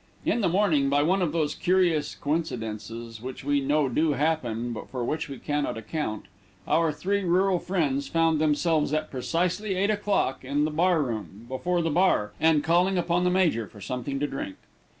[0.25, 4.89] In the morning, by one of those curious coincidences which we know do happen, but
[4.89, 6.25] for which we cannot account,
[6.67, 11.83] our three rural friends found themselves, at precisely eight o'clock, in the bar room, before
[11.83, 14.55] the bar, and calling upon the major for something to drink.